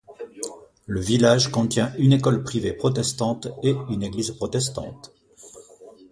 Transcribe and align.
Le 0.87 0.99
village 0.99 1.51
contient 1.51 1.93
une 1.99 2.13
école 2.13 2.43
privée 2.43 2.73
protestante 2.73 3.49
et 3.61 3.75
une 3.91 4.01
église 4.01 4.31
protestante. 4.31 5.13